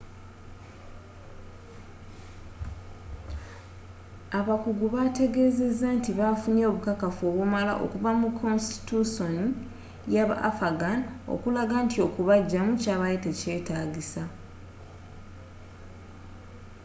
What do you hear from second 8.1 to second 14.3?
mu konsitityusooni yabafaghan okulaga nti okubajjamu kyabadde tekyetaagisa